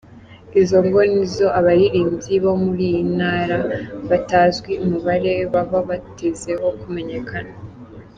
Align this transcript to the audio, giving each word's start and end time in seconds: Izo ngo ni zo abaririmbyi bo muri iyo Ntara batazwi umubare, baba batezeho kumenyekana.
Izo 0.61 0.77
ngo 0.85 0.99
ni 1.11 1.25
zo 1.35 1.47
abaririmbyi 1.59 2.35
bo 2.43 2.53
muri 2.63 2.83
iyo 2.91 3.01
Ntara 3.17 3.57
batazwi 4.09 4.71
umubare, 4.85 5.33
baba 5.53 5.79
batezeho 5.89 6.65
kumenyekana. 6.81 7.53